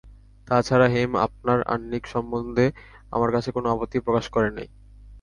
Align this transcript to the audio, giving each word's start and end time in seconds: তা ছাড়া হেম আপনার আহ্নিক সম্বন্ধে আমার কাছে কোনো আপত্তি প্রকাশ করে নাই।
তা 0.47 0.57
ছাড়া 0.61 0.87
হেম 0.87 1.11
আপনার 1.17 1.59
আহ্নিক 1.73 2.03
সম্বন্ধে 2.07 2.65
আমার 3.11 3.29
কাছে 3.31 3.49
কোনো 3.51 3.67
আপত্তি 3.71 3.97
প্রকাশ 3.99 4.25
করে 4.29 4.49
নাই। 4.57 4.67